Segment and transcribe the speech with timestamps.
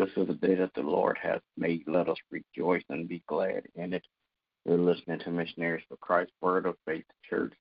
[0.00, 1.82] This is the day that the Lord has made.
[1.86, 4.02] Let us rejoice and be glad in it.
[4.64, 7.52] We're listening to Missionaries for Christ Word of Faith Church.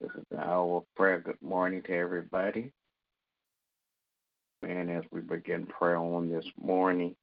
[0.00, 1.18] This is the hour of prayer.
[1.18, 2.70] Good morning to everybody.
[4.62, 7.16] And as we begin prayer on this morning,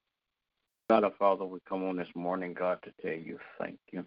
[0.90, 4.05] God our Father, we come on this morning, God, to tell you thank you.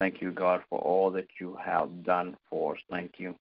[0.00, 2.80] Thank you, God, for all that you have done for us.
[2.90, 3.36] Thank you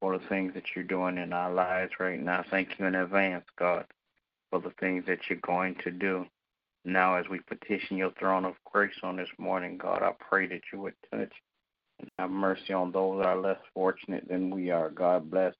[0.00, 2.42] for the things that you're doing in our lives right now.
[2.50, 3.84] Thank you in advance, God
[4.50, 6.26] for the things that you're going to do.
[6.84, 10.60] Now, as we petition your throne of grace on this morning, God, I pray that
[10.72, 11.32] you would touch
[11.98, 14.90] and have mercy on those that are less fortunate than we are.
[14.90, 15.54] God bless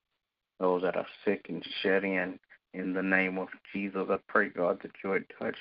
[0.59, 2.39] those that are sick and shed in.
[2.73, 5.57] In the name of Jesus, I pray, God, that you would touch,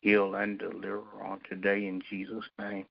[0.00, 2.86] heal, and deliver on today in Jesus' name.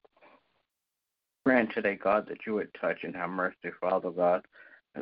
[1.45, 4.45] Grant today, God, that you would touch and have mercy, Father God,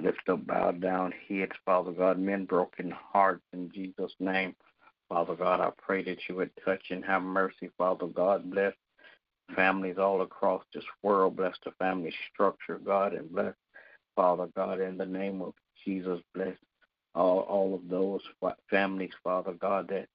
[0.02, 4.56] lift up bowed down heads, Father God, men broken hearts in Jesus' name.
[5.10, 8.50] Father God, I pray that you would touch and have mercy, Father God.
[8.50, 8.74] Bless
[9.56, 11.36] families all across this world.
[11.36, 13.54] Bless the family structure, God, and bless,
[14.16, 15.54] Father God, in the name of
[15.86, 16.20] Jesus.
[16.34, 16.56] Bless
[17.14, 18.22] all, all of those
[18.70, 20.08] families, Father God, that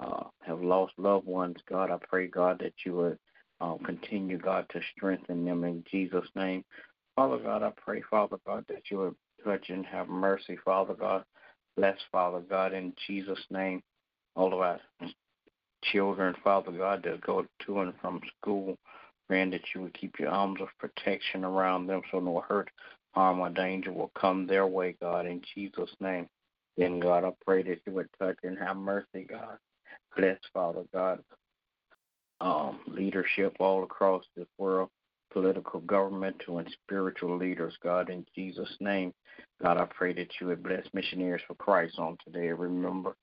[0.00, 1.56] uh, have lost loved ones.
[1.68, 3.18] God, I pray, God, that you would
[3.60, 6.64] uh, continue, God, to strengthen them in Jesus' name.
[7.16, 11.24] Father God, I pray, Father God, that you would touch and have mercy, Father God.
[11.76, 13.82] Bless, Father God, in Jesus' name
[14.34, 14.80] all of our
[15.84, 18.76] children, Father God, that go to and from school.
[19.28, 22.70] Praying that you would keep your arms of protection around them so no hurt,
[23.12, 26.28] harm, or danger will come their way, God, in Jesus' name.
[26.76, 29.58] Then, God, I pray that you would touch and have mercy, God.
[30.16, 31.24] Bless, Father God,
[32.40, 34.90] um, leadership all across this world,
[35.32, 39.12] political, governmental, and spiritual leaders, God, in Jesus' name.
[39.62, 42.48] God, I pray that you would bless missionaries for Christ on today.
[42.48, 43.16] Remember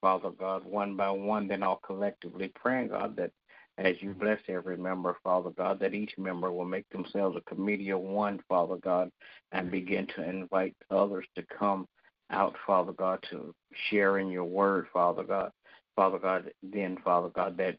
[0.00, 3.32] Father God, one by one, then all collectively praying, God, that
[3.78, 7.90] as you bless every member, Father God, that each member will make themselves a committee
[7.90, 9.10] of one, Father God,
[9.52, 11.86] and begin to invite others to come
[12.30, 13.54] out, Father God, to
[13.90, 15.50] share in your word, Father God.
[15.96, 17.76] Father God, then, Father God, that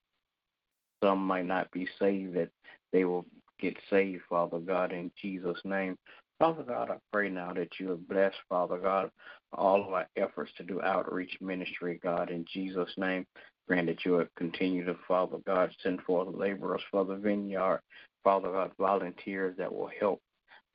[1.01, 2.50] some might not be saved, that
[2.91, 3.25] they will
[3.59, 5.97] get saved, Father God, in Jesus' name.
[6.40, 9.12] Father God, I pray now that you have blessed, Father God,
[9.52, 13.25] all of our efforts to do outreach ministry, God, in Jesus' name.
[13.68, 17.81] Grant that you would continue to, Father God, send forth laborers for the vineyard,
[18.24, 20.22] Father God, volunteers that will help,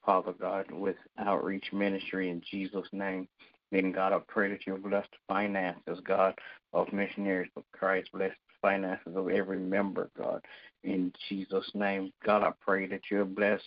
[0.05, 3.27] Father God, with outreach ministry in Jesus' name.
[3.73, 6.35] Then, God, I pray that you bless the finances, God,
[6.75, 8.11] of missionaries for Christ.
[8.13, 10.43] Bless the finances of every member, God,
[10.83, 12.13] in Jesus' name.
[12.25, 13.61] God, I pray that you'll bless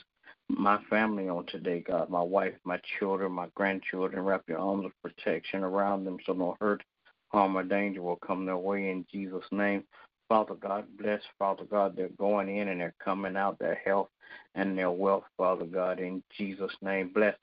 [0.50, 4.24] my family on today, God, my wife, my children, my grandchildren.
[4.24, 6.84] Wrap your arms of protection around them so no hurt,
[7.30, 9.84] harm, or danger will come their way in Jesus' name.
[10.30, 14.10] Father God, bless, Father God, they're going in and they're coming out, their health
[14.56, 17.12] and their wealth, Father God, in Jesus' name.
[17.14, 17.36] Bless,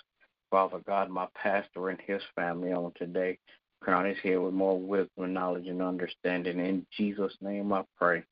[0.51, 3.39] Father God, my pastor and his family on today.
[3.85, 6.59] Crown his head with more wisdom, knowledge, and understanding.
[6.59, 8.25] In Jesus' name I pray.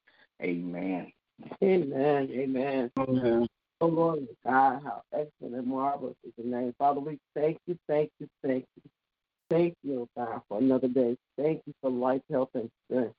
[0.43, 1.13] Amen.
[1.63, 2.29] Amen.
[2.33, 2.91] Amen.
[2.99, 3.47] Amen.
[3.83, 6.75] Oh, Lord God, how excellent and marvelous is your name.
[6.79, 8.91] Father, we thank you, thank you, thank you.
[9.51, 11.17] Thank you, oh God, for another day.
[11.37, 13.15] Thank you for life, health, and strength.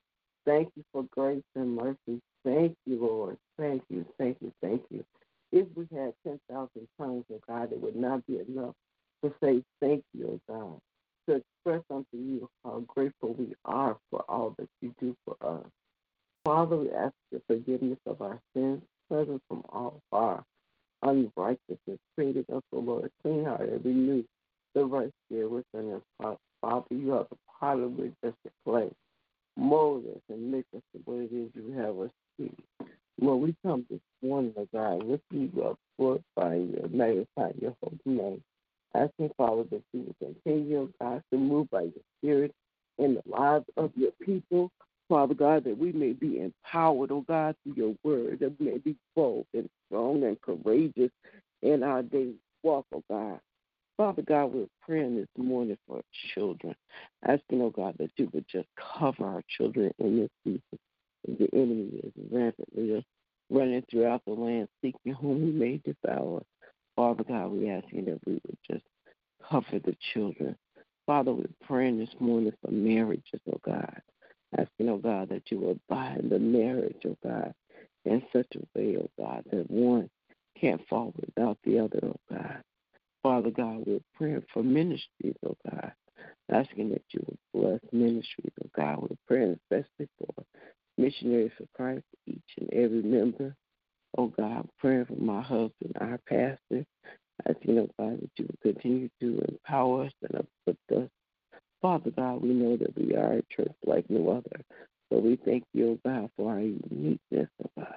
[0.45, 2.19] Thank you for grace and mercy.
[2.43, 3.37] Thank you, Lord.
[3.59, 5.05] Thank you, thank you, thank you.
[5.51, 8.73] If we had 10,000 tongues, oh God, it would not be enough
[9.23, 10.79] to say thank you, oh God,
[11.27, 15.65] to express unto you how grateful we are for all that you do for us.
[16.45, 20.43] Father, we ask for forgiveness of our sins, present from all far
[21.01, 21.99] unrighteousness.
[22.15, 24.23] Created us, O Lord, clean heart and renew
[24.73, 26.37] the right spirit within us.
[26.61, 28.89] Father, you are the potter with just the clay.
[29.55, 32.09] Mold us and make us the way it is you have us
[32.39, 32.85] to be.
[33.19, 37.99] Lord, we come this morning, O God, with you up, glorifying you, magnifying your holy
[38.05, 38.43] name.
[38.95, 42.53] Asking, Father, that you will continue, O God, to move by your spirit
[42.97, 44.71] in the lives of your people.
[45.09, 48.77] Father God, that we may be empowered, oh God, through your word, that we may
[48.77, 51.11] be bold and strong and courageous
[51.61, 53.39] in our daily walk, oh God.
[53.97, 56.01] Father God, we're praying this morning for
[56.33, 56.75] children,
[57.27, 58.67] asking, oh God, that you would just
[58.97, 60.79] cover our children in this season.
[61.39, 63.05] The enemy is rampantly
[63.49, 66.41] running throughout the land, seeking whom he may devour.
[66.95, 68.83] Father God, we asking that we would just
[69.49, 70.55] cover the children.
[71.05, 74.01] Father, we're praying this morning for marriages, oh God.
[74.57, 77.53] Asking, oh God, that you will bind the marriage, oh God,
[78.05, 80.09] in such a way, oh God, that one
[80.59, 82.61] can't fall without the other, oh God.
[83.23, 85.91] Father God, we're praying for ministries, oh God,
[86.51, 89.01] asking that you would bless ministries, oh God.
[89.01, 90.43] We're praying especially for
[90.97, 93.55] missionaries for Christ, each and every member.
[94.17, 96.85] Oh God, praying for my husband, our pastor,
[97.47, 101.09] asking, oh God, that you will continue to empower us and uplift us.
[101.81, 104.63] Father God, we know that we are a church like no other.
[105.11, 107.95] So we thank you, oh God, for our uniqueness, oh God.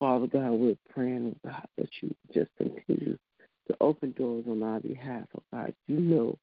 [0.00, 3.16] Father God, we're praying, oh God, that you just continue
[3.68, 5.74] to open doors on our behalf, oh God.
[5.86, 6.38] You know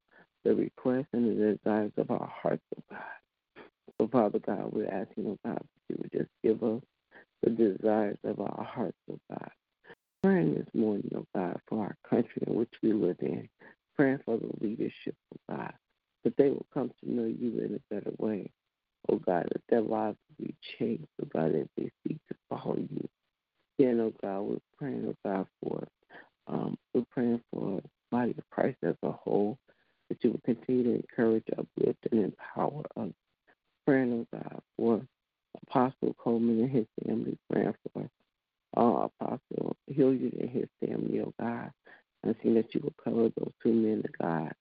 [0.46, 3.02] the requests and the desires of our hearts, oh God.
[4.00, 6.82] So, Father God, we're asking, oh God, that you would just give us
[7.44, 9.52] the desires of our hearts, oh God.
[10.24, 13.48] Praying this morning, oh God, for our country in which we live in.
[13.96, 15.74] Praying for the leadership, oh God,
[16.24, 18.52] that they will come to know you in a better way.
[19.10, 22.78] Oh God, that their lives will be changed, oh God, as they seek to follow
[22.78, 23.08] you.
[23.80, 25.88] Then, oh God, we're praying, oh God, for
[26.48, 29.58] um, we're praying for the body of Christ as a whole,
[30.10, 33.12] that you will continue to encourage, uplift, and empower us.
[33.86, 35.02] Praying, oh God, for
[35.68, 38.10] Apostle Coleman and his family, praying for
[38.78, 41.72] uh, Apostle Hilliard and his family, oh God.
[42.26, 44.54] I see that you will cover those two men of God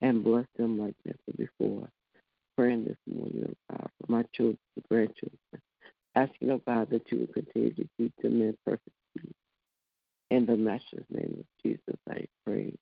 [0.00, 1.88] and bless them like never before.
[2.56, 4.58] Praying this morning, oh God, for my children,
[4.90, 5.62] grandchildren,
[6.14, 9.32] asking, oh God, that you will continue to keep them in perfect peace.
[10.30, 12.72] In the Master's name of Jesus, I pray.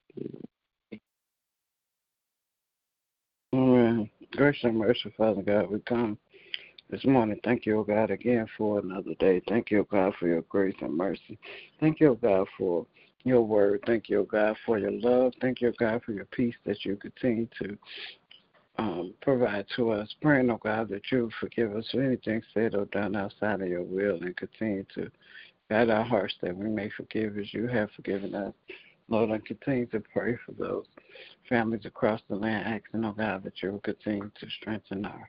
[3.55, 4.11] Amen.
[4.33, 6.19] Grace and mercy, Father God, we come
[6.95, 7.41] this morning.
[7.43, 9.43] Thank you, O God, again for another day.
[9.49, 11.37] Thank you, O God, for your grace and mercy.
[11.81, 12.87] Thank you, O God, for
[13.25, 13.81] your word.
[13.85, 15.33] Thank you, O God, for your love.
[15.41, 17.77] Thank you, O God, for your peace that you continue to
[18.79, 20.15] um, provide to us.
[20.23, 23.83] Praying, O God, that you forgive us for anything said or done outside of your
[23.83, 25.11] will and continue to
[25.69, 28.55] guide our hearts that we may forgive as you have forgiven us.
[29.09, 30.87] Lord, I continue to pray for those
[31.49, 35.29] families across the land, asking, oh God, that you will continue to strengthen our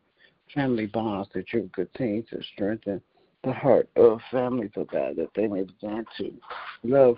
[0.54, 3.02] family bonds, that you continue to strengthen
[3.44, 6.34] the heart of families, oh God, that they may begin to
[6.84, 7.18] love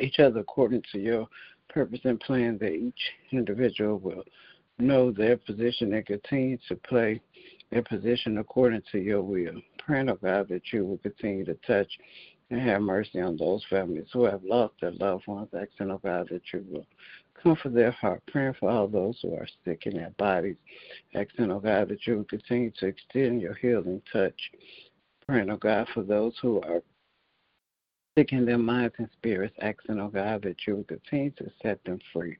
[0.00, 1.28] each other according to your
[1.68, 3.00] purpose and plan, that each
[3.30, 4.24] individual will
[4.78, 7.20] know their position and continue to play
[7.70, 9.60] their position according to your will.
[9.78, 11.88] Praying, oh God, that you will continue to touch
[12.54, 15.48] and have mercy on those families who have lost their loved ones.
[15.52, 16.86] Asking, oh God, that you will
[17.42, 18.22] comfort their heart.
[18.28, 20.56] Praying for all those who are sick in their bodies.
[21.14, 24.38] Asking, oh God, that you will continue to extend your healing touch.
[25.26, 26.80] Praying, oh God, for those who are
[28.16, 29.56] sick in their minds and spirits.
[29.60, 32.36] Asking, oh God, that you will continue to set them free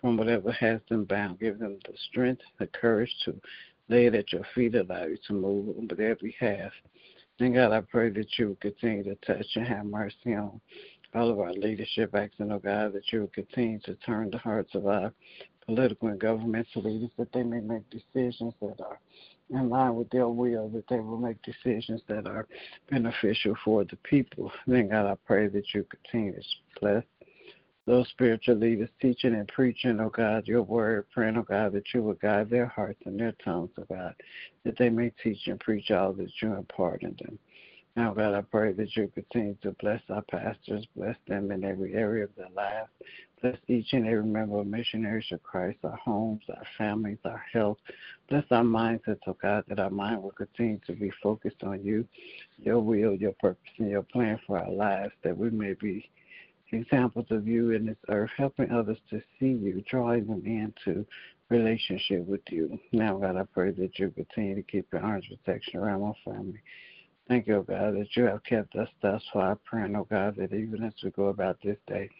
[0.00, 1.40] from whatever has them bound.
[1.40, 3.34] Give them the strength, the courage to
[3.88, 6.72] lay it at your feet, allow you to move on their behalf.
[7.40, 10.60] And God, I pray that you will continue to touch and have mercy on
[11.14, 14.74] all of our leadership, asking, oh God, that you will continue to turn the hearts
[14.74, 15.12] of our
[15.66, 19.00] political and governmental leaders, that they may make decisions that are
[19.50, 22.46] in line with their will, that they will make decisions that are
[22.90, 24.50] beneficial for the people.
[24.66, 26.42] Then, God, I pray that you continue to
[26.80, 27.04] bless
[27.86, 32.02] those spiritual leaders teaching and preaching, oh God, your word, praying, oh God, that you
[32.02, 34.14] will guide their hearts and their tongues, oh God,
[34.64, 37.38] that they may teach and preach all that you impart in them.
[37.96, 41.94] Now, God, I pray that you continue to bless our pastors, bless them in every
[41.94, 42.88] area of their lives.
[43.40, 47.78] Bless each and every member of Missionaries of Christ, our homes, our families, our health.
[48.28, 52.04] Bless our mindsets, oh God, that our mind will continue to be focused on you,
[52.58, 56.10] your will, your purpose, and your plan for our lives, that we may be
[56.74, 61.06] examples of you in this earth, helping others to see you, drawing them into
[61.48, 62.78] relationship with you.
[62.92, 66.60] Now, God, I pray that you continue to keep your arms protection around my family.
[67.26, 69.52] Thank you, oh God, that you have kept us thus far.
[69.52, 72.10] I pray, oh God, that even as we go about this day,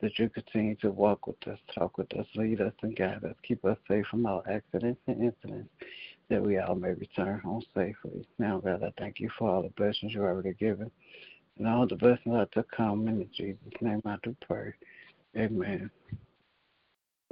[0.00, 3.36] that you continue to walk with us, talk with us, lead us, and guide us.
[3.46, 5.68] Keep us safe from all accidents and incidents,
[6.30, 8.26] that we all may return home safely.
[8.38, 10.90] Now, God, I thank you for all the blessings you already given
[11.58, 13.08] and all the blessings are to come.
[13.08, 14.72] In Jesus' name I do pray.
[15.36, 15.90] Amen.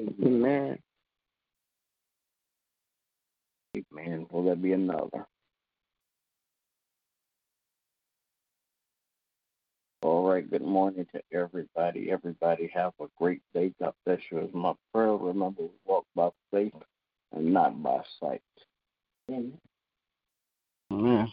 [0.00, 0.78] Amen.
[3.76, 4.26] Amen.
[4.30, 5.26] Will there be another?
[10.02, 10.34] All right.
[10.34, 10.50] right.
[10.50, 12.10] Good morning to everybody.
[12.10, 13.72] Everybody have a great day.
[13.80, 14.40] God bless you.
[14.40, 15.14] Is my prayer.
[15.14, 16.74] Remember, we walk by faith
[17.32, 18.42] and not by sight.
[19.30, 19.58] Amen.
[20.92, 21.32] Amen.